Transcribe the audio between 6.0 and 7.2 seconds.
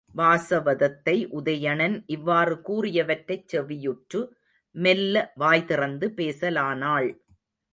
பேசனாலாள்.